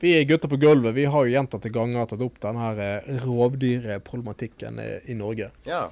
Vi 0.00 0.14
er 0.16 0.28
gutter 0.28 0.48
på 0.48 0.58
gulvet 0.60 0.96
vi 0.96 1.08
har 1.12 1.26
jo 1.26 1.34
gjentatte 1.34 1.72
ganger 1.72 2.08
tatt 2.08 2.22
opp 2.24 2.38
denne 2.40 2.70
eh, 2.80 3.10
rovdyrproblematikken 3.24 4.80
i, 4.80 4.90
i 5.12 5.16
Norge. 5.18 5.50
Ja. 5.68 5.88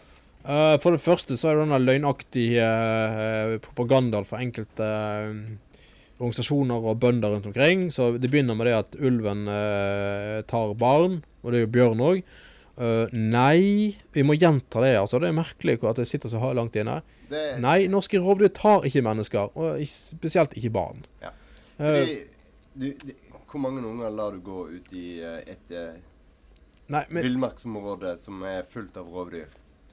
Eh, 0.48 0.76
for 0.80 0.96
det 0.96 1.04
første 1.04 1.36
så 1.36 1.50
er 1.50 1.58
det 1.58 1.66
denne 1.66 1.80
løgnaktige 1.82 2.64
uh, 2.64 3.56
propagandaen 3.64 4.28
for 4.28 4.40
enkelte 4.40 4.88
eh, 4.88 5.32
organisasjoner 6.18 6.88
og 6.88 7.00
bønder 7.02 7.34
rundt 7.34 7.50
omkring. 7.50 7.88
Så 7.94 8.14
Det 8.16 8.30
begynner 8.32 8.56
med 8.58 8.70
det 8.70 8.78
at 8.78 8.96
ulven 8.98 9.44
eh, 9.52 10.40
tar 10.48 10.74
barn, 10.78 11.20
og 11.42 11.52
det 11.52 11.60
er 11.60 11.66
jo 11.66 11.74
bjørn 11.76 12.06
òg. 12.12 12.22
nei, 13.10 13.98
vi 14.14 14.22
må 14.22 14.36
gjenta 14.38 14.80
det. 14.84 14.96
altså 15.00 15.18
Det 15.18 15.28
er 15.28 15.34
merkelig 15.34 15.80
at 15.82 15.98
det 15.98 16.06
sitter 16.06 16.30
så 16.30 16.52
langt 16.54 16.76
inne. 16.78 17.00
Det, 17.28 17.58
Nei, 17.60 17.88
norske 17.92 18.20
rovdyr 18.22 18.50
tar 18.56 18.86
ikke 18.88 19.04
mennesker, 19.04 19.50
og 19.58 19.80
spesielt 19.90 20.54
ikke 20.56 20.72
barn. 20.72 21.02
Ja. 21.20 21.32
Eh, 21.76 21.98
Fordi, 21.98 22.14
du, 22.78 22.86
du, 23.02 23.12
hvor 23.48 23.62
mange 23.62 23.82
unger 23.86 24.10
lar 24.10 24.36
du 24.36 24.42
gå 24.44 24.66
ut 24.70 24.92
i 24.96 25.06
eh, 25.24 25.40
et 25.54 25.72
uh, 25.72 25.96
nei, 26.92 27.04
men, 27.08 27.22
villmarksområde 27.24 28.16
som 28.20 28.42
er 28.46 28.66
fullt 28.70 28.96
av 29.00 29.08
rovdyr? 29.12 29.48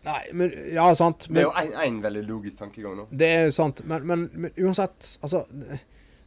nei, 0.06 0.22
men 0.34 0.54
Ja, 0.76 0.90
sant. 0.96 1.28
Det 1.30 1.42
er 1.42 1.48
jo 1.50 1.84
én 1.86 2.02
veldig 2.04 2.26
logisk 2.28 2.60
tankegang 2.62 2.98
nå. 3.00 3.08
det 3.10 3.30
er 3.40 3.54
sant. 3.56 3.82
Men, 3.90 4.06
men, 4.08 4.28
men 4.34 4.52
uansett, 4.58 5.16
altså 5.22 5.46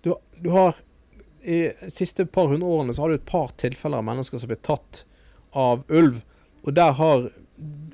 du, 0.03 0.15
du 0.39 0.49
har 0.55 0.81
I 1.43 1.61
de 1.81 1.93
siste 1.95 2.27
par 2.27 2.51
hundre 2.51 2.67
årene 2.67 2.95
så 2.95 3.05
har 3.05 3.13
du 3.13 3.19
et 3.21 3.29
par 3.29 3.53
tilfeller 3.61 4.03
av 4.03 4.09
mennesker 4.09 4.43
som 4.43 4.51
blir 4.51 4.61
tatt 4.67 5.05
av 5.57 5.85
ulv. 5.89 6.19
Og 6.67 6.75
der 6.75 6.97
har 6.99 7.29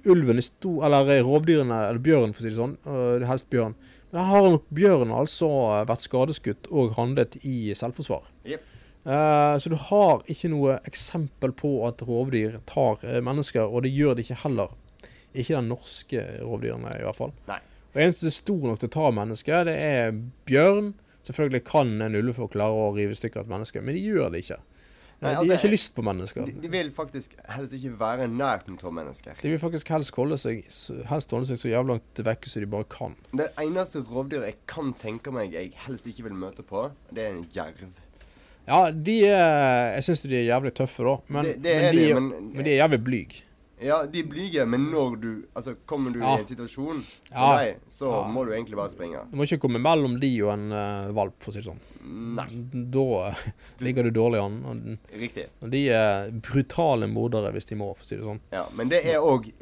ulven 0.05 0.41
i 0.41 0.45
stor 0.45 0.87
Eller 0.87 1.23
rovdyrene, 1.25 1.77
eller 1.89 2.01
bjørn 2.03 2.33
for 2.35 2.43
å 2.43 2.45
si 2.45 2.51
det 2.53 2.59
sånn, 2.59 2.79
øh, 2.89 3.27
helst 3.29 3.51
bjørn. 3.53 3.77
Men 4.11 4.21
der 4.21 4.31
har 4.31 4.49
nok 4.55 4.67
bjørnen 4.75 5.13
altså 5.17 5.49
vært 5.89 6.05
skadeskutt 6.05 6.69
og 6.71 6.95
handlet 6.99 7.37
i 7.43 7.75
selvforsvar. 7.77 8.29
Jep. 8.49 8.65
Eh, 9.05 9.59
så 9.61 9.69
du 9.69 9.77
har 9.91 10.25
ikke 10.33 10.49
noe 10.53 10.79
eksempel 10.89 11.53
på 11.57 11.77
at 11.89 12.03
rovdyr 12.09 12.59
tar 12.69 13.05
eh, 13.05 13.21
mennesker, 13.25 13.69
og 13.69 13.85
det 13.85 13.93
gjør 13.93 14.17
de 14.17 14.25
ikke 14.25 14.41
heller. 14.47 14.75
Ikke 15.35 15.59
de 15.59 15.65
norske 15.67 16.27
rovdyrene, 16.41 16.99
i 17.01 17.05
hvert 17.05 17.21
fall. 17.21 17.35
Nei. 17.51 17.61
Og 17.95 18.03
eneste 18.03 18.33
stor 18.35 18.63
nok 18.67 18.81
til 18.83 18.91
å 18.91 18.95
ta 18.97 19.11
mennesker, 19.15 19.67
det 19.69 19.75
er 19.79 20.15
bjørn. 20.49 20.95
Selvfølgelig 21.25 21.65
kan 21.69 21.93
en 22.05 22.17
ulve 22.19 22.49
klare 22.53 22.87
å 22.87 22.95
rive 22.97 23.15
i 23.15 23.19
stykker 23.19 23.45
et 23.45 23.51
menneske, 23.51 23.83
men 23.85 23.97
de 23.97 24.03
gjør 24.05 24.33
det 24.33 24.45
ikke. 24.45 24.61
Nei, 25.25 25.31
de 25.31 25.39
altså, 25.39 25.53
har 25.55 25.61
ikke 25.63 25.73
lyst 25.73 25.93
på 25.97 26.03
mennesker. 26.05 26.49
De, 26.49 26.55
de 26.61 26.71
vil 26.73 26.91
faktisk 26.93 27.37
helst 27.49 27.77
ikke 27.79 27.93
være 28.01 28.27
nært 28.29 28.67
av 28.75 28.93
mennesker. 28.93 29.39
De 29.41 29.53
vil 29.55 29.61
faktisk 29.63 29.93
helst 29.95 30.13
holde 30.19 30.37
seg, 30.41 30.65
helst 31.09 31.33
holde 31.33 31.49
seg 31.49 31.61
så 31.61 31.71
jævlig 31.71 31.95
langt 31.95 32.25
vekk 32.29 32.49
som 32.51 32.65
de 32.65 32.71
bare 32.75 32.89
kan. 32.93 33.15
Det 33.33 33.47
eneste 33.63 34.03
rovdyret 34.05 34.51
jeg 34.51 34.59
kan 34.69 34.93
tenke 35.01 35.33
meg 35.33 35.55
jeg 35.55 35.73
helst 35.87 36.09
ikke 36.11 36.27
vil 36.29 36.37
møte 36.37 36.67
på, 36.67 36.91
det 37.15 37.25
er 37.25 37.39
en 37.39 37.47
jerv. 37.55 37.87
Ja, 38.67 38.91
de 38.91 39.19
er 39.29 39.95
Jeg 39.99 40.05
syns 40.07 40.23
de 40.25 40.37
er 40.39 40.47
jævlig 40.49 40.73
tøffe, 40.75 41.05
da. 41.05 41.17
Men, 41.29 41.45
det, 41.45 41.57
det 41.63 41.75
men, 41.83 41.97
de, 41.97 42.07
de, 42.07 42.15
men, 42.15 42.53
men 42.55 42.65
de 42.65 42.71
er 42.77 42.81
jævlig 42.87 43.01
blyge. 43.05 43.43
Ja, 43.85 43.99
de 44.07 44.21
er 44.23 44.29
blyge, 44.31 44.65
men 44.71 44.87
når 44.93 45.17
du 45.21 45.31
Altså, 45.55 45.75
kommer 45.87 46.13
du 46.15 46.21
Ja. 46.21 46.37
i 46.37 46.41
en 46.41 46.47
situasjon 46.47 47.03
Ja. 47.31 47.57
deg, 47.59 47.77
så 47.91 48.09
Ja. 48.11 48.23
må 48.33 48.45
du 48.47 48.53
egentlig 48.53 48.77
bare 48.77 48.91
springe. 48.91 49.19
Du 49.31 49.37
må 49.37 49.43
ikke 49.45 49.59
komme 49.61 49.79
mellom 49.83 50.19
de 50.21 50.31
og 50.43 50.53
en 50.55 50.73
uh, 50.73 51.13
valp, 51.13 51.35
for 51.43 51.51
å 51.51 51.55
si 51.55 51.61
det 51.61 51.67
sånn. 51.69 51.83
Nei. 52.05 52.47
Da 52.95 53.29
eh, 53.29 53.35
ligger 53.81 54.05
du 54.05 54.11
dårlig 54.11 54.41
an. 54.45 54.57
Og- 54.65 55.19
Riktig. 55.21 55.47
Og 55.63 55.71
de 55.71 55.89
er 55.91 56.31
brutale 56.31 57.07
mordere 57.11 57.53
hvis 57.53 57.67
de 57.67 57.75
må, 57.77 57.95
for 57.97 58.05
å 58.05 58.07
si 58.09 58.17
det 58.17 58.25
sånn. 58.25 58.41
Ja, 58.53 58.65
men 58.77 58.89
det 58.89 59.05
er 59.05 59.19
òg 59.21 59.53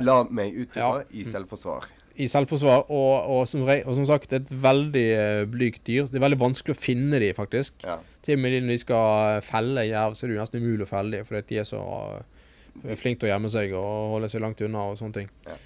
La 0.00 0.22
meg 0.30 0.54
utdype 0.54 1.04
i 1.18 1.24
selvforsvar. 1.24 1.82
I 2.20 2.28
selvforsvar, 2.30 2.84
og, 2.92 3.30
og, 3.34 3.40
som, 3.48 3.62
og 3.64 3.94
som 3.96 4.06
sagt, 4.08 4.32
et 4.36 4.50
veldig 4.62 5.06
uh, 5.16 5.44
blygt 5.50 5.82
dyr. 5.88 6.10
Det 6.10 6.20
er 6.20 6.26
veldig 6.26 6.40
vanskelig 6.42 6.76
å 6.76 6.80
finne 6.80 7.20
de, 7.22 7.32
faktisk. 7.36 7.80
Ja. 7.86 7.96
Til 8.26 8.36
og 8.36 8.42
med 8.44 8.58
når 8.60 8.74
de 8.74 8.78
skal 8.82 9.40
felle 9.46 9.86
jerv, 9.88 10.14
så 10.18 10.26
er 10.26 10.34
det 10.34 10.42
nesten 10.42 10.62
umulig 10.64 10.84
å 10.86 10.90
felle 10.92 11.16
de, 11.16 11.24
fordi 11.28 11.42
de 11.54 11.62
er 11.62 11.68
så 11.68 11.80
uh, 11.80 12.94
flinke 13.00 13.22
til 13.22 13.30
å 13.30 13.34
gjemme 13.34 13.50
seg 13.52 13.72
og 13.78 13.90
holde 14.16 14.30
seg 14.32 14.44
langt 14.44 14.60
unna 14.66 14.90
og 14.92 15.00
sånne 15.00 15.16
ting. 15.22 15.32
Ja. 15.48 15.58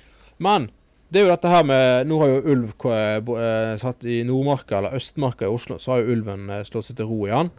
Men 0.42 0.70
det 1.12 1.20
er 1.20 1.26
jo 1.28 1.34
dette 1.34 1.50
her 1.52 1.66
med 1.68 2.08
Nå 2.10 2.16
har 2.18 2.30
jo 2.32 2.38
ulv 2.54 2.70
eh, 2.90 3.18
eh, 3.20 3.74
satt 3.78 4.02
i 4.08 4.22
Nordmarka, 4.26 4.80
eller 4.80 4.96
Østmarka 4.98 5.46
i 5.46 5.52
Oslo, 5.52 5.76
så 5.78 5.92
har 5.92 6.00
jo 6.02 6.16
ulven 6.16 6.48
eh, 6.50 6.64
slått 6.66 6.88
seg 6.88 6.96
til 6.98 7.06
ro 7.06 7.20
igjen. 7.28 7.52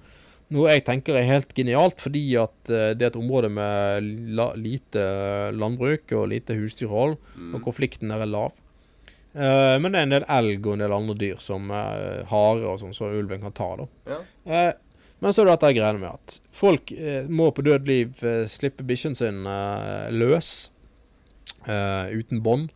Noe 0.51 0.73
jeg 0.73 0.83
tenker 0.89 1.15
er 1.17 1.25
helt 1.29 1.53
genialt, 1.57 2.01
fordi 2.03 2.23
at 2.41 2.69
eh, 2.73 2.91
det 2.97 3.05
er 3.05 3.13
et 3.13 3.19
område 3.21 3.49
med 3.53 4.09
la, 4.35 4.49
lite 4.59 4.99
eh, 5.05 5.55
landbruk 5.55 6.11
og 6.17 6.27
lite 6.33 6.57
husdyrhold, 6.57 7.15
Mm. 7.35 7.53
og 7.55 7.63
konflikten 7.69 8.11
er 8.11 8.25
lav. 8.27 8.51
Eh, 9.35 9.75
men 9.83 9.91
det 9.91 9.99
er 9.99 10.07
en 10.07 10.15
del 10.15 10.25
elg 10.31 10.63
og 10.63 10.77
en 10.77 10.83
del 10.85 10.95
andre 10.95 11.15
dyr, 11.19 11.39
som 11.43 11.67
uh, 11.73 12.23
hare 12.29 12.67
og 12.71 12.79
sånn, 12.79 12.95
som 12.95 13.11
ulven 13.11 13.43
kan 13.43 13.55
ta. 13.55 13.69
da. 13.81 13.87
Ja. 14.07 14.19
Uh, 14.47 14.71
men 15.23 15.33
så 15.33 15.41
er 15.41 15.49
det 15.49 15.55
dette 15.55 15.73
greiene 15.77 16.01
med 16.01 16.11
at 16.11 16.33
folk 16.53 16.91
må 17.31 17.47
på 17.55 17.63
død 17.65 17.87
liv 17.87 18.19
slippe 18.51 18.83
bikkjen 18.85 19.15
sin 19.15 19.47
løs, 20.13 20.49
uten 21.63 22.41
bånd, 22.45 22.73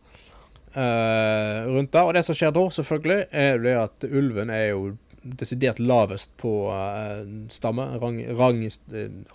rundt 0.72 1.92
der. 1.92 2.08
Og 2.08 2.16
det 2.16 2.24
som 2.26 2.34
skjer 2.34 2.54
da, 2.56 2.64
selvfølgelig, 2.74 3.18
er 3.44 3.60
det 3.60 3.76
at 3.76 4.08
ulven 4.08 4.50
er 4.56 4.64
jo 4.72 4.80
desidert 5.22 5.78
lavest 5.84 6.32
på 6.40 6.54
uh, 6.72 7.22
stamme, 7.52 7.86
rang, 8.02 8.22
rang, 8.40 8.64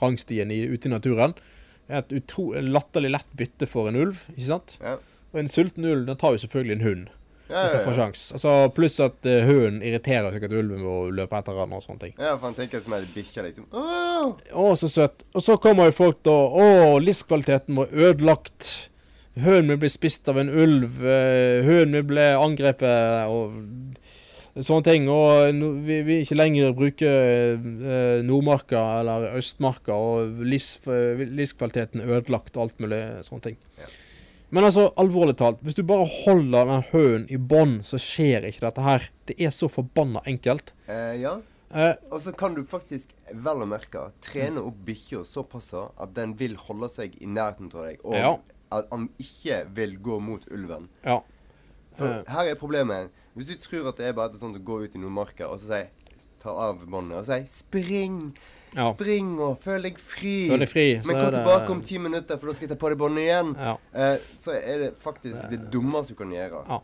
rangstien 0.02 0.52
i, 0.52 0.64
ute 0.66 0.90
i 0.90 0.96
naturen. 0.98 1.38
Er 1.88 2.02
et 2.02 2.16
utro, 2.20 2.50
latterlig 2.58 3.14
lett 3.14 3.38
bytte 3.38 3.70
for 3.70 3.94
en 3.94 4.02
ulv, 4.02 4.26
ikke 4.34 4.50
sant? 4.50 4.80
Ja. 4.82 4.98
Og 5.36 5.42
en 5.44 5.52
sulten 5.52 5.84
ulv 5.86 6.06
den 6.08 6.18
tar 6.18 6.32
jo 6.32 6.40
selvfølgelig 6.46 6.78
en 6.80 6.86
hund, 6.88 7.06
Ja, 7.46 7.60
hvis 7.68 7.76
den 7.76 7.82
ja, 7.82 7.86
får 7.86 7.94
ja. 7.94 7.98
sjans. 8.00 8.22
Altså, 8.34 8.52
pluss 8.74 8.96
at 9.04 9.28
uh, 9.30 9.34
hunden 9.46 9.82
irriterer 9.86 10.32
sikkert 10.34 10.56
ulven 10.58 10.80
ved 10.82 10.90
å 10.90 11.12
løpe 11.20 11.38
etter 11.38 11.60
den 11.60 11.76
og 11.78 11.84
sånne 11.84 12.02
ting. 12.08 12.14
ja, 12.18 12.32
for 12.40 12.48
han 12.48 12.56
tenker 12.58 12.82
som 12.82 12.96
en 12.98 13.06
bikkje, 13.14 13.44
liksom. 13.50 13.68
Åh! 13.76 14.32
Å, 14.56 14.66
så 14.80 14.90
søtt. 14.90 15.26
Og 15.36 15.44
så 15.46 15.58
kommer 15.62 15.92
jo 15.92 15.98
folk 16.00 16.24
da 16.26 16.34
Å, 16.34 16.96
livskvaliteten 17.04 17.76
var 17.78 17.92
ødelagt. 17.94 18.72
Hønen 19.36 19.68
min 19.74 19.82
ble 19.84 19.92
spist 19.92 20.30
av 20.32 20.40
en 20.40 20.50
ulv. 20.50 21.02
eh, 21.04 21.60
Hønen 21.68 21.92
min 22.00 22.08
ble 22.08 22.30
angrepet 22.40 23.28
og 23.28 23.60
sånne 24.64 24.86
ting. 24.88 25.10
Og 25.12 25.60
vi 25.86 25.98
vil 26.08 26.22
ikke 26.24 26.38
lenger 26.40 26.72
bruke 26.78 27.10
eh, 27.12 28.24
Nordmarka 28.26 28.82
eller 29.02 29.28
Østmarka, 29.38 29.94
og 29.94 30.40
livs, 30.48 30.80
livskvaliteten 30.88 32.02
ødelagt 32.08 32.56
og 32.58 32.70
alt 32.70 32.80
mulig 32.82 33.02
sånne 33.28 33.50
ting. 33.52 33.60
Ja. 33.84 33.92
Men 34.54 34.64
altså, 34.64 34.90
alvorlig 35.02 35.36
talt, 35.40 35.60
hvis 35.66 35.76
du 35.76 35.84
bare 35.84 36.06
holder 36.06 36.66
den 36.70 36.84
hønen 36.92 37.26
i 37.34 37.38
bånn, 37.38 37.80
så 37.84 37.98
skjer 38.00 38.46
ikke 38.50 38.62
dette 38.68 38.82
her. 38.86 39.08
Det 39.26 39.36
er 39.42 39.50
så 39.56 39.68
forbanna 39.72 40.22
enkelt. 40.30 40.72
Eh, 40.88 41.16
ja. 41.24 41.38
Eh, 41.74 41.96
Og 42.12 42.22
så 42.22 42.32
kan 42.38 42.54
du 42.56 42.64
faktisk, 42.64 43.10
vel 43.34 43.64
å 43.66 43.68
merke, 43.68 44.12
trene 44.22 44.62
opp 44.62 44.78
bikkja 44.86 45.26
såpass 45.28 45.74
at 45.76 46.14
den 46.14 46.36
vil 46.40 46.56
holde 46.56 46.88
seg 46.94 47.18
i 47.22 47.26
nærheten 47.26 47.74
av 47.74 47.88
deg, 47.90 48.00
og 48.06 48.14
Ja. 48.16 48.38
at 48.72 48.88
han 48.92 49.10
ikke 49.20 49.66
vil 49.76 49.98
gå 49.98 50.20
mot 50.22 50.46
ulven. 50.52 50.90
ja. 51.04 51.20
For 51.98 52.08
Eh. 52.08 52.24
her 52.28 52.50
er 52.52 52.56
problemet. 52.56 53.10
Hvis 53.38 53.48
du 53.48 53.56
tror 53.56 53.88
at 53.88 53.96
det 53.98 54.06
er 54.08 54.14
bare 54.14 54.30
et 54.30 54.36
sånt 54.40 54.56
å 54.58 54.64
gå 54.64 54.84
ut 54.84 54.96
i 54.96 55.00
Nordmarka 55.00 55.48
og 55.50 55.60
så 55.60 55.68
si 55.68 55.88
Ta 56.40 56.50
av 56.52 56.86
båndet 56.86 57.18
og 57.18 57.26
si 57.26 57.32
'spring', 57.48 58.36
ja. 58.76 58.90
'spring' 58.94 59.38
og 59.40 59.60
'føl 59.64 59.88
deg 59.88 60.02
fri'. 60.02 60.50
Føl 60.52 60.60
deg 60.60 60.70
fri. 60.70 60.88
så 61.02 61.08
Men 61.08 61.22
kom 61.22 61.34
tilbake 61.34 61.72
om 61.72 61.82
ti 61.82 61.98
minutter, 61.98 62.38
for 62.38 62.48
da 62.48 62.54
skal 62.58 62.68
jeg 62.68 62.78
ta 62.78 62.82
på 62.86 62.92
deg 62.92 63.00
båndet 63.00 63.24
igjen. 63.28 63.56
Ja. 63.56 63.78
Eh, 63.94 64.18
så 64.38 64.58
er 64.60 64.84
det 64.84 64.92
faktisk 65.02 65.50
det 65.50 65.72
dummeste 65.72 66.14
du 66.14 66.20
kan 66.20 66.32
gjøre. 66.36 66.66
Ja. 66.70 66.82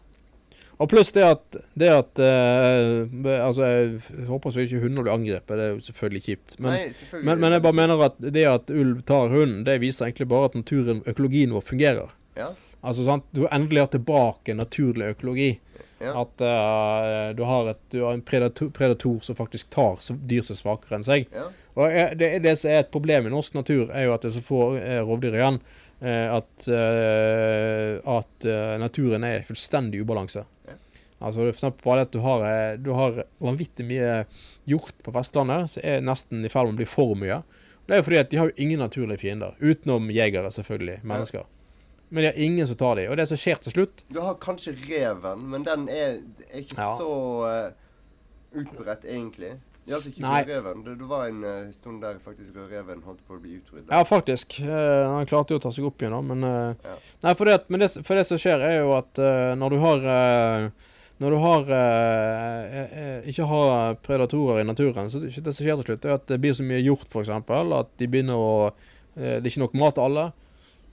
Og 0.81 0.90
pluss 0.90 1.12
det 1.13 1.22
at, 1.22 1.57
det 1.78 1.90
at 1.94 2.19
eh, 2.25 3.44
Altså, 3.46 3.68
jeg 3.69 4.25
håper 4.25 4.53
så 4.53 4.63
ikke 4.63 4.81
hunder 4.81 5.06
blir 5.06 5.13
angrepet. 5.13 5.57
Det 5.57 5.66
er 5.68 5.75
jo 5.75 5.84
selvfølgelig 5.85 6.24
kjipt. 6.25 6.56
Men, 6.57 6.72
Nei, 6.72 6.88
selvfølgelig. 6.97 7.25
men, 7.29 7.40
men 7.44 7.53
jeg 7.53 7.62
bare 7.68 7.79
mener 7.84 8.06
at 8.08 8.18
det 8.34 8.47
at 8.50 8.73
ulv 8.73 9.03
tar 9.06 9.29
hunden, 9.29 9.62
det 9.68 9.78
viser 9.84 10.08
egentlig 10.08 10.28
bare 10.31 10.50
at 10.50 10.58
naturen, 10.58 11.03
økologien 11.06 11.53
vår, 11.53 11.62
fungerer. 11.62 12.16
Ja. 12.40 12.50
Altså, 12.81 13.05
sant? 13.05 13.25
Du 13.31 13.45
endelig 13.47 13.83
har 13.83 13.91
tilbake 13.93 14.55
naturlig 14.57 15.13
økologi. 15.15 15.51
Ja. 16.01 16.15
At 16.23 16.41
uh, 16.41 17.29
du, 17.37 17.43
har 17.45 17.69
et, 17.75 17.81
du 17.93 18.01
har 18.01 18.15
en 18.17 18.23
predator, 18.25 18.71
predator 18.73 19.19
som 19.21 19.37
faktisk 19.37 19.69
tar 19.73 20.01
dyr 20.25 20.45
som 20.47 20.55
er 20.55 20.61
svakere 20.63 20.97
enn 20.97 21.07
seg. 21.07 21.29
ja. 21.35 21.49
Og 21.79 21.85
eh, 21.87 22.09
det, 22.19 22.27
det 22.43 22.51
som 22.59 22.67
er 22.67 22.81
et 22.81 22.89
problem 22.91 23.29
i 23.29 23.31
norsk 23.31 23.53
natur, 23.55 23.85
er 23.95 24.03
jo 24.03 24.11
at 24.11 24.25
det 24.25 24.28
er 24.28 24.33
så 24.35 24.41
få 24.43 24.63
eh, 24.75 24.97
rovdyr 25.07 25.37
igjen. 25.37 25.61
at 26.01 26.66
uh, 26.66 27.99
at 28.09 28.45
naturen 28.81 29.23
er 29.23 29.35
i 29.37 29.45
fullstendig 29.45 30.01
ubalanse. 30.01 30.41
Ja. 30.66 30.73
Altså 31.22 31.43
for 31.43 31.51
eksempel 31.51 31.85
bare 31.85 32.07
at 32.07 32.11
du 32.11 32.17
har, 32.25 32.45
du 32.81 32.89
har 32.97 33.22
vanvittig 33.37 33.85
mye 33.85 34.23
hjort 34.66 34.97
på 35.05 35.13
Vestlandet, 35.13 35.69
som 35.75 35.85
er 35.85 36.01
nesten 36.01 36.41
i 36.41 36.49
ferd 36.49 36.72
med 36.72 36.79
å 36.79 36.81
bli 36.81 36.89
for 36.89 37.13
mye. 37.13 37.43
Det 37.85 37.93
er 37.93 38.01
jo 38.01 38.07
fordi 38.09 38.19
at 38.23 38.34
de 38.34 38.41
har 38.41 38.49
jo 38.49 38.66
ingen 38.66 38.81
naturlige 38.81 39.22
fiender, 39.22 39.53
utenom 39.61 40.09
jegere, 40.09 40.49
selvfølgelig, 40.57 40.97
mennesker. 41.05 41.45
Men 42.11 42.23
de 42.25 42.28
har 42.28 42.37
ingen 42.43 42.67
som 42.67 42.75
tar 42.75 42.97
dem. 42.99 43.08
Og 43.11 43.17
det 43.17 43.25
som 43.31 43.40
skjer 43.40 43.59
til 43.63 43.72
slutt 43.72 44.02
Du 44.11 44.19
har 44.19 44.35
kanskje 44.43 44.73
reven, 44.84 45.46
men 45.53 45.63
den 45.63 45.87
er, 45.90 46.17
er 46.52 46.63
ikke 46.66 46.75
Ja. 46.75 46.90
så 46.99 47.11
uh, 47.47 48.59
utbredt, 48.61 49.05
egentlig. 49.08 49.53
Gjaldt 49.87 50.09
ikke 50.11 50.22
Nei. 50.22 50.41
rødreven. 50.43 50.84
Det, 50.85 50.97
det 50.99 51.08
var 51.09 51.23
en 51.29 51.40
uh, 51.47 51.72
stund 51.73 52.03
der 52.03 52.19
faktisk 52.22 52.52
rødreven 52.59 52.99
holdt 53.08 53.23
på 53.28 53.37
å 53.37 53.41
bli 53.41 53.55
utryddet. 53.61 53.87
Ja, 53.90 54.03
faktisk. 54.05 54.59
Uh, 54.59 55.08
han 55.16 55.29
klarte 55.29 55.55
jo 55.55 55.61
å 55.61 55.63
ta 55.63 55.72
seg 55.73 55.87
opp 55.87 56.03
igjen, 56.03 56.13
da, 56.13 56.22
men 56.22 56.43
uh, 56.43 56.90
Ja. 56.91 56.97
Nei, 57.23 57.34
for 57.40 57.47
det, 57.49 57.55
men 57.72 57.85
det, 57.85 57.90
for 58.03 58.19
det 58.19 58.28
som 58.28 58.41
skjer, 58.43 58.59
er 58.67 58.81
jo 58.81 58.91
at 58.99 59.23
når 59.58 59.73
du 59.75 59.78
har 59.85 60.05
Når 61.22 61.29
du 61.29 61.37
har 61.37 61.67
ikke 63.29 63.46
har 63.46 63.96
predatorer 64.02 64.61
i 64.61 64.66
naturen, 64.66 65.09
så 65.13 65.19
det, 65.22 65.31
det 65.37 65.53
som 65.53 65.63
skjer 65.63 65.78
til 65.79 65.85
slutt, 65.91 66.05
er 66.05 66.16
at 66.17 66.28
det 66.28 66.40
blir 66.41 66.55
så 66.58 66.66
mye 66.66 66.81
hjort, 66.81 67.05
f.eks. 67.13 67.29
At 67.29 67.91
de 68.02 68.08
begynner 68.09 68.35
å 68.41 68.53
Det 69.13 69.37
er 69.37 69.52
ikke 69.52 69.61
nok 69.61 69.75
mat 69.78 69.96
til 69.99 70.08
alle. 70.08 70.31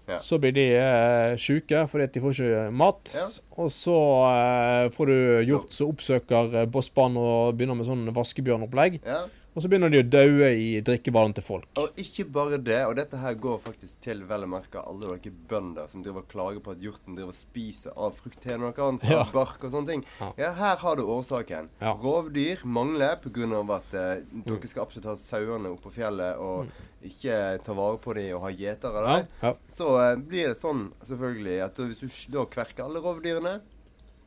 Ja. 0.08 0.18
Så 0.24 0.38
blir 0.40 0.54
de 0.56 0.66
eh, 0.72 1.34
sjuke 1.40 1.84
fordi 1.90 2.08
de 2.14 2.22
får 2.24 2.38
ikke 2.38 2.62
mat. 2.80 3.12
Ja. 3.14 3.26
Og 3.60 3.72
så 3.74 3.96
eh, 4.30 4.84
får 4.94 5.10
du 5.10 5.18
hjort 5.48 5.74
som 5.74 5.92
oppsøker 5.92 6.62
eh, 6.62 6.68
bossbanen 6.70 7.20
og 7.20 7.58
begynner 7.58 7.78
med 7.78 7.88
sånn 7.88 8.08
vaskebjørnopplegg. 8.16 9.00
Ja. 9.04 9.26
Og 9.56 9.62
så 9.64 9.68
begynner 9.72 9.90
de 9.90 9.98
å 9.98 10.06
daue 10.06 10.48
i 10.54 10.66
drikkevann 10.86 11.32
til 11.34 11.42
folk. 11.42 11.64
Og 11.80 11.96
ikke 11.98 12.26
bare 12.30 12.58
det, 12.62 12.76
og 12.86 12.92
dette 12.98 13.18
her 13.18 13.34
går 13.34 13.56
faktisk 13.64 14.00
til 14.04 14.20
vel 14.28 14.44
å 14.44 14.50
merke 14.52 14.78
alle 14.86 15.00
dere 15.16 15.32
bønder 15.50 15.88
som 15.90 16.02
driver 16.04 16.22
klager 16.30 16.60
på 16.62 16.74
at 16.76 16.82
hjorten 16.84 17.16
driver 17.18 17.34
spiser 17.34 17.96
av 17.96 18.14
frukttene 18.20 18.68
deres, 18.76 19.06
Ja. 19.08 19.22
av 19.24 19.32
bark 19.34 19.64
og 19.64 19.72
sånne 19.72 19.86
ting. 19.88 20.04
Ja. 20.20 20.28
Ja, 20.38 20.52
her 20.60 20.76
har 20.76 20.96
du 20.96 21.02
årsaken. 21.02 21.70
Ja. 21.80 21.94
Rovdyr 21.94 22.62
mangler 22.64 23.16
pga. 23.16 23.74
at 23.78 23.94
eh, 23.94 24.22
dere 24.44 24.68
skal 24.68 24.82
absolutt 24.84 25.06
ha 25.10 25.16
sauene 25.16 25.72
opp 25.72 25.82
på 25.82 25.90
fjellet 25.96 26.38
og 26.38 26.68
ikke 27.02 27.58
ta 27.64 27.72
vare 27.74 27.98
på 27.98 28.14
dem 28.14 28.36
og 28.36 28.42
ha 28.42 28.50
gjetere 28.50 29.02
Mm. 29.02 29.08
Der. 29.08 29.26
ja. 29.42 29.54
Så 29.70 29.88
eh, 30.12 30.16
blir 30.16 30.48
det 30.52 30.56
sånn 30.60 30.92
selvfølgelig 31.04 31.64
at 31.64 31.74
hvis 31.76 32.26
du 32.26 32.32
da 32.38 32.44
kverker 32.46 32.84
alle 32.84 33.00
rovdyrene, 33.00 33.60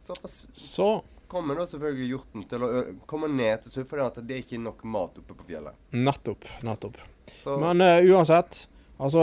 så 0.01 0.13
Så 0.53 1.03
kommer 1.31 1.57
da 1.61 1.67
selvfølgelig 1.69 2.09
hjorten 2.11 2.43
til 2.51 2.65
å 2.67 2.71
komme 3.09 3.29
ned 3.31 3.63
til 3.63 3.85
fordi 3.87 4.03
at 4.05 4.19
det 4.27 4.35
er 4.35 4.43
ikke 4.43 4.59
nok 4.61 4.83
mat 4.83 5.17
oppe 5.21 5.37
på 5.39 5.47
fjellet. 5.47 5.77
nettopp. 5.95 6.49
Nettopp. 6.67 6.99
Så 7.41 7.55
Men 7.61 7.81
uh, 7.81 7.97
uansett. 8.11 8.65
Altså, 9.01 9.21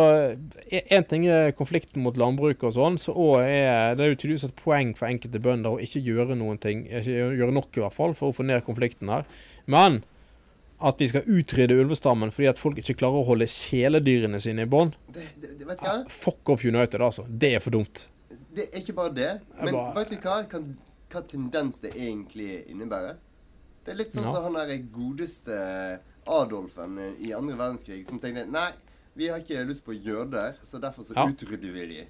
Én 0.74 1.04
ting 1.06 1.28
er 1.30 1.52
konflikten 1.54 2.02
mot 2.02 2.16
landbruket 2.18 2.64
og 2.66 2.74
sånn, 2.74 2.96
så 2.98 3.12
også 3.14 3.44
er 3.46 3.94
det 3.94 4.02
er 4.04 4.08
jo 4.10 4.16
tydeligvis 4.18 4.48
et 4.48 4.56
poeng 4.58 4.90
for 4.98 5.06
enkelte 5.06 5.38
bønder 5.44 5.76
å 5.76 5.82
ikke 5.84 6.02
gjøre 6.02 6.34
noen 6.40 6.58
ting, 6.58 6.80
ikke 6.88 7.14
gjøre 7.38 7.54
nok 7.54 7.78
i 7.78 7.84
hvert 7.84 7.94
fall, 7.94 8.16
for 8.18 8.32
å 8.32 8.34
få 8.34 8.46
ned 8.48 8.64
konflikten 8.66 9.12
her. 9.12 9.28
Men 9.70 10.00
at 10.82 10.98
de 10.98 11.08
skal 11.10 11.30
utrydde 11.30 11.78
ulvestammen 11.78 12.30
fordi 12.34 12.50
at 12.50 12.58
folk 12.58 12.78
ikke 12.82 12.96
klarer 12.98 13.22
å 13.22 13.28
holde 13.30 13.46
kjæledyrene 13.50 14.40
sine 14.42 14.66
i 14.66 14.70
bånd? 14.70 14.98
Fuck 16.10 16.50
off 16.54 16.66
United, 16.66 16.98
altså. 17.02 17.26
Det 17.28 17.54
er 17.58 17.62
for 17.62 17.74
dumt. 17.78 18.08
Det 18.54 18.68
er 18.72 18.82
ikke 18.82 18.96
bare 18.98 19.14
det. 19.14 19.32
Men 19.62 19.74
bare- 19.74 19.94
vet 20.00 20.10
du 20.10 20.16
hva, 20.22 20.40
hva, 20.42 20.62
hva 21.12 21.22
tendens 21.24 21.80
det 21.82 21.94
egentlig 21.96 22.64
innebærer? 22.68 23.18
Det 23.84 23.94
er 23.94 23.98
litt 24.02 24.14
sånn 24.14 24.28
som 24.28 24.44
han 24.48 24.58
der 24.58 24.82
godeste 24.92 25.56
Adolfen 26.28 26.98
i 27.24 27.32
andre 27.32 27.56
verdenskrig 27.56 28.02
som 28.08 28.20
tenkte 28.20 28.44
Nei, 28.52 28.68
vi 29.16 29.30
har 29.32 29.40
ikke 29.40 29.64
lyst 29.66 29.84
på 29.86 29.96
jøder, 29.96 30.58
så 30.62 30.80
derfor 30.82 31.06
så 31.08 31.16
utrydder 31.24 31.72
vi 31.74 31.86
de. 31.94 32.02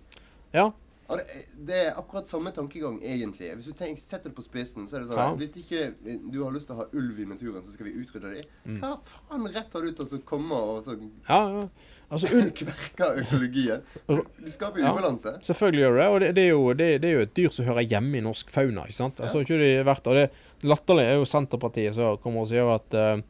Ja. 0.53 0.67
Det, 1.09 1.77
er 1.77 1.95
akkurat 1.97 2.29
samme 2.29 2.51
tankegang, 2.53 2.99
egentlig. 3.01 3.49
Hvis 3.57 3.71
du 3.71 3.77
tenker, 3.77 4.01
setter 4.03 4.29
det 4.29 4.37
på 4.37 4.45
spissen, 4.45 4.85
så 4.89 4.99
er 4.99 5.05
det 5.05 5.09
sånn 5.09 5.21
Ja. 5.23 5.29
Hvis 5.41 5.55
ikke 5.57 6.19
du 6.29 6.43
har 6.45 6.53
lyst 6.53 6.69
til 6.69 6.77
å 6.77 6.83
ha 6.83 6.89
ulv 6.93 7.21
i 7.23 7.25
naturen, 7.25 7.63
så 7.65 7.73
skal 7.73 7.89
vi 7.89 7.95
utrydde 8.03 8.35
de. 8.35 8.43
Mm. 8.67 8.83
Hva 8.83 8.99
faen 9.09 9.47
rett 9.55 9.73
har 9.73 9.87
du 9.87 9.93
til 9.93 10.19
å 10.19 10.21
komme 10.29 10.59
og 10.59 10.83
så 10.85 10.99
ja, 10.99 11.41
ja. 11.55 11.63
Altså, 12.09 12.29
kverke 12.61 13.09
økologien? 13.23 13.83
Du 14.09 14.51
skaper 14.53 14.81
Ja. 14.85 14.93
ubalanse. 14.93 15.35
Selvfølgelig 15.49 15.83
gjør 15.85 15.97
det 15.97 16.05
det, 16.05 16.13
og 16.13 16.21
det, 16.21 16.31
det, 16.37 16.45
er 16.45 16.53
jo, 16.53 16.63
det, 16.73 16.89
det 17.03 17.09
er 17.09 17.17
jo 17.17 17.27
et 17.27 17.35
dyr 17.37 17.51
som 17.57 17.69
hører 17.69 17.89
hjemme 17.89 18.21
i 18.21 18.25
norsk 18.25 18.53
fauna. 18.53 18.85
ikke 18.85 19.01
sant? 19.01 19.21
Altså, 19.21 19.45
ikke 19.45 19.61
det 19.61 19.75
vært, 19.89 20.09
og 20.09 20.21
det 20.21 20.29
Latterlig 20.69 21.05
er 21.07 21.21
jo 21.21 21.29
Senterpartiet 21.29 21.95
som 21.95 22.17
kommer 22.21 22.43
og 22.43 22.49
sier 22.51 22.69
at 22.73 22.97
uh, 22.99 23.21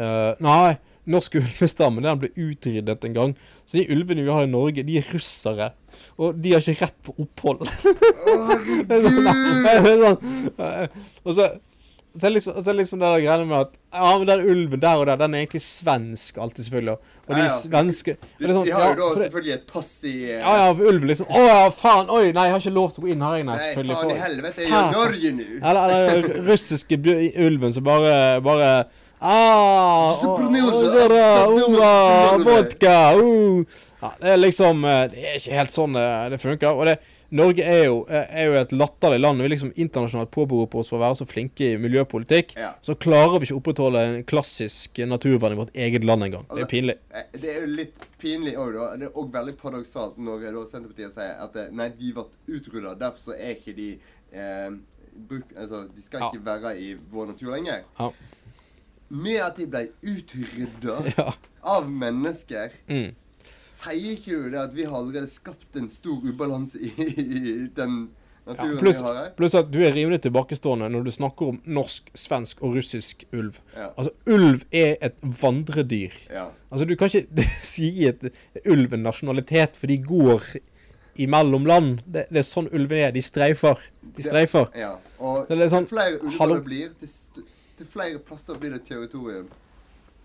uh, 0.00 0.32
Nei, 0.40 0.78
norsk 1.10 1.38
ulvestamme 1.40 2.04
den 2.04 2.20
ble 2.22 2.30
utryddet 2.34 3.06
en 3.06 3.16
gang. 3.16 3.34
Så 3.66 3.80
de 3.80 3.88
ulvene 3.94 4.24
vi 4.26 4.34
har 4.34 4.46
i 4.46 4.50
Norge, 4.50 4.84
de 4.86 4.98
er 5.00 5.10
russere. 5.14 5.72
Og 6.20 6.38
de 6.40 6.54
har 6.54 6.62
ikke 6.62 6.86
rett 6.86 7.00
på 7.04 7.14
opphold. 7.24 7.66
Oh, 8.30 8.54
og 11.26 11.34
så 11.36 11.50
så 12.18 12.26
er 12.26 12.32
liksom, 12.34 12.56
så 12.64 12.70
er 12.70 12.74
liksom 12.74 12.98
det 12.98 13.06
der 13.06 13.22
greiene 13.22 13.46
med 13.46 13.56
at 13.56 13.76
Ja, 13.94 14.18
men 14.18 14.26
den 14.28 14.40
ulven 14.50 14.82
der 14.82 14.98
og 14.98 15.06
der, 15.06 15.16
den 15.16 15.34
er 15.34 15.38
egentlig 15.44 15.62
svensk 15.62 16.38
alltid, 16.38 16.64
selvfølgelig. 16.64 16.96
Og 17.26 17.34
de 17.36 17.40
Ja, 17.40 17.44
ja. 17.44 17.58
svenske 17.62 18.10
og 18.10 18.40
det 18.40 18.48
er 18.48 18.52
sånn, 18.52 18.66
De 18.66 18.72
har 18.72 18.80
ja, 18.80 18.88
jo 18.90 18.96
da 18.96 19.22
selvfølgelig 19.22 19.52
et 19.54 19.66
pass 19.72 19.92
i 20.04 20.14
uh... 20.24 20.32
ja, 20.32 20.54
ja, 20.60 20.72
ulv 20.90 21.06
liksom. 21.10 21.28
Å 21.30 21.42
ja, 21.44 21.60
faen! 21.70 22.10
Oi, 22.10 22.32
nei, 22.34 22.46
jeg 22.48 22.56
har 22.56 22.64
ikke 22.64 22.74
lov 22.74 22.88
til 22.94 23.02
å 23.02 23.06
gå 23.06 23.12
inn 23.14 23.22
her, 23.26 23.36
jeg, 23.38 23.46
nei. 23.46 23.58
Nei, 23.60 23.68
faen 23.76 24.14
i 24.14 24.18
helvete, 24.24 24.64
jeg 24.64 24.66
er 24.66 24.74
Satan. 24.74 24.96
Norge 24.96 25.32
nå! 25.36 25.46
Eller, 25.70 25.94
den 26.10 26.48
russiske 26.50 27.00
ulven 27.46 27.78
som 27.78 27.86
bare 27.86 28.16
bare 28.42 28.72
Ah, 29.20 30.16
vodka, 32.44 33.14
uh. 33.16 33.64
ja, 34.00 34.12
Det 34.20 34.28
er 34.32 34.36
liksom 34.40 34.84
eh, 34.84 35.02
Det 35.12 35.24
er 35.24 35.34
ikke 35.40 35.56
helt 35.58 35.74
sånn 35.74 35.96
det, 35.98 36.04
det 36.34 36.38
funker. 36.40 36.72
Og 36.76 36.86
det, 36.88 36.94
Norge 37.30 37.62
er 37.62 37.84
jo, 37.86 37.98
er 38.10 38.48
jo 38.48 38.54
et 38.58 38.72
latterlig 38.74 39.20
land. 39.22 39.42
Vi 39.44 39.50
liksom 39.52 39.68
internasjonalt 39.78 40.32
påberoper 40.34 40.80
oss 40.80 40.88
for 40.90 40.98
å 40.98 41.02
være 41.04 41.18
så 41.20 41.26
flinke 41.30 41.68
i 41.68 41.76
miljøpolitikk. 41.78 42.56
Ja. 42.58 42.72
Så 42.82 42.96
klarer 42.98 43.36
vi 43.38 43.46
ikke 43.46 43.54
å 43.54 43.60
opprettholde 43.60 44.02
en 44.08 44.24
klassisk 44.26 44.98
naturvern 45.06 45.54
i 45.54 45.60
vårt 45.60 45.76
eget 45.78 46.02
land 46.08 46.26
engang. 46.26 46.42
Det 46.48 46.56
Altså- 46.56 46.64
er 46.66 46.72
pinlig. 46.72 46.96
Eh, 47.14 47.28
Det 47.38 47.50
er 47.54 47.60
jo 47.60 47.66
litt 47.76 48.08
pinlig 48.18 48.56
òg, 48.56 48.72
da. 48.74 48.96
Det 48.96 49.06
er 49.06 49.14
òg 49.20 49.30
veldig 49.36 49.56
paradoksalt 49.62 50.18
når 50.18 50.48
eh, 50.48 50.52
da 50.58 50.64
Senterpartiet 50.66 51.12
sier 51.14 51.36
at 51.44 51.56
eh, 51.56 51.68
nei, 51.70 51.88
de 52.00 52.12
ble 52.12 52.24
utrydda, 52.48 52.96
derfor 52.98 53.18
så 53.28 53.36
er 53.38 53.54
ikke 53.54 53.76
de 53.76 53.88
eh, 54.32 54.70
bruk, 55.28 55.44
Altså, 55.56 55.84
de 55.94 56.02
skal 56.02 56.20
Ja. 56.20 56.30
ikke 56.32 56.44
være 56.44 56.74
i 56.80 56.96
vår 57.12 57.26
natur 57.30 57.52
lenger. 57.54 57.84
Ja. 58.00 58.10
Med 59.10 59.40
at 59.42 59.56
de 59.58 59.66
ble 59.66 59.88
utrydda 60.06 61.00
Ja. 61.18 61.32
av 61.64 61.88
mennesker, 61.90 62.70
Mm. 62.88 63.14
sier 63.74 64.12
ikke 64.16 64.36
du 64.44 64.50
det 64.50 64.60
at 64.60 64.72
vi 64.76 64.84
har 64.84 64.96
allerede 64.96 65.26
skapt 65.28 65.76
en 65.76 65.88
stor 65.88 66.20
ubalanse 66.22 66.78
i, 66.78 66.92
i 66.96 67.68
den 67.74 68.08
Ja, 68.46 68.52
naturen 68.54 68.78
vi 68.84 68.92
har 68.92 69.14
her? 69.14 69.30
pluss 69.36 69.54
at 69.54 69.70
du 69.70 69.78
er 69.82 69.92
rimelig 69.92 70.20
tilbakestående 70.22 70.88
når 70.90 71.04
du 71.04 71.10
snakker 71.10 71.48
om 71.48 71.60
norsk, 71.66 72.10
svensk 72.14 72.62
og 72.62 72.74
russisk 72.76 73.24
ulv. 73.32 73.58
Ja. 73.76 73.90
Altså, 73.96 74.10
ulv 74.26 74.64
er 74.72 74.96
et 75.02 75.16
vandredyr. 75.22 76.10
ja. 76.30 76.46
Altså, 76.70 76.84
du 76.86 76.94
kan 76.96 77.10
ikke 77.10 77.44
si 77.62 78.06
at 78.06 78.22
ulv 78.64 78.92
er 78.92 78.96
nasjonalitet, 79.02 79.76
for 79.76 79.86
de 79.86 79.98
går 79.98 80.42
imellom 81.20 81.66
land. 81.66 82.02
Det, 82.06 82.26
det 82.30 82.38
er 82.38 82.46
sånn 82.48 82.68
ulven 82.72 82.98
er. 82.98 83.10
De 83.12 83.20
streifer. 83.22 83.76
De 84.16 84.22
streifer. 84.22 84.70
Ja, 84.78 84.94
og 85.18 85.48
Det 85.50 85.70
sånn, 85.70 85.86
flere 85.90 86.20
ulver 86.22 86.54
det 86.54 86.64
blir, 86.64 86.90
til, 87.80 87.90
flere 87.90 88.22
plasser 88.22 88.60
blir 88.60 88.76
det 88.76 88.84
territorium. 88.86 89.50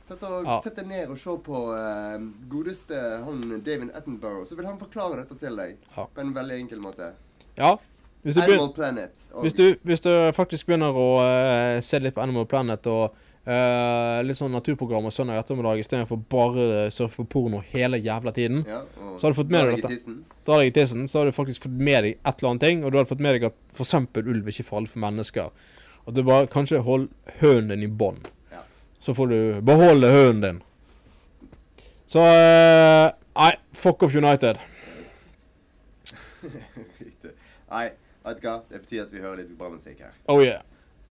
Så 0.06 0.44
Ja. 0.46 0.60
Sett 0.62 0.76
deg 0.78 0.88
ned 0.88 1.10
og 1.10 1.18
se 1.18 1.34
på 1.42 1.62
uh, 1.74 2.22
godeste 2.50 3.00
han 3.26 3.62
David 3.66 3.90
Attenborough, 3.98 4.46
så 4.46 4.56
vil 4.56 4.68
han 4.70 4.78
forklare 4.78 5.24
dette 5.24 5.38
til 5.42 5.56
deg 5.58 5.78
Ja. 5.96 6.06
på 6.06 6.22
en 6.22 6.34
veldig 6.36 6.60
enkel 6.60 6.80
måte. 6.84 7.14
Ja. 7.58 7.76
Hvis 8.22 8.36
du, 8.36 8.42
Animal 8.42 8.74
Planet. 8.74 9.12
Hvis, 9.42 9.54
du, 9.54 9.76
hvis 9.84 10.02
du 10.02 10.10
faktisk 10.34 10.66
begynner 10.66 10.94
å 10.94 11.10
uh, 11.22 11.82
se 11.82 12.00
litt 12.02 12.16
på 12.16 12.22
Animal 12.22 12.46
Planet 12.50 12.86
og 12.90 13.14
uh, 13.46 14.22
litt 14.26 14.38
sånn 14.38 14.54
naturprogram 14.54 15.06
og 15.06 15.14
søndag 15.14 15.42
ettermiddag 15.42 15.82
istedenfor 15.82 16.22
bare 16.30 16.88
surfe 16.94 17.22
på 17.22 17.28
porno 17.36 17.62
hele 17.74 17.98
jævla 18.02 18.34
tiden, 18.34 18.64
ja, 18.66 18.84
Så 19.18 19.28
har 19.28 19.34
du 19.34 19.40
fått 19.42 19.54
med 19.54 19.66
deg 19.66 19.78
deg 19.78 19.90
dette. 19.90 20.18
Da 20.46 20.54
har 20.54 20.66
deg 20.66 20.74
i 20.74 20.76
tissen, 20.80 21.08
så 21.08 21.22
har 21.22 21.30
du 21.30 21.38
faktisk 21.38 21.66
fått 21.66 21.78
med 21.78 22.04
deg 22.04 22.18
et 22.18 22.34
eller 22.38 22.50
annet 22.52 22.66
ting, 22.66 22.84
og 22.84 22.92
du 22.94 22.98
har 22.98 23.10
fått 23.10 23.22
med 23.22 23.38
deg 23.38 23.50
at 23.50 23.58
f.eks. 23.74 23.94
ulv 24.26 24.54
ikke 24.54 24.70
faller 24.70 24.90
for 24.90 25.06
mennesker. 25.06 25.50
At 26.06 26.16
du 26.16 26.22
bare 26.24 26.48
kanskje 26.52 26.84
hold 26.86 27.10
hønen 27.42 27.74
din 27.74 27.86
i 27.88 27.90
bånd. 27.90 28.28
Ja. 28.52 28.62
Så 29.00 29.16
får 29.18 29.32
du 29.32 29.38
beholde 29.66 30.12
hønen 30.14 30.42
din. 30.44 30.62
Så 32.06 32.22
eh, 32.30 33.12
Nei, 33.36 33.52
fuck 33.74 34.04
off 34.04 34.16
United. 34.16 34.60
Yes. 35.02 35.34
Riktig. 37.00 37.34
Nei, 37.72 37.90
vet 38.24 38.40
du 38.40 38.48
hva? 38.48 38.60
Det 38.70 38.80
betyr 38.86 39.02
at 39.04 39.12
vi 39.12 39.24
hører 39.24 39.42
litt 39.42 39.58
bra 39.60 39.68
musikk 39.74 40.06
her. 40.06 40.14
Oh 40.32 40.40
yeah. 40.44 40.62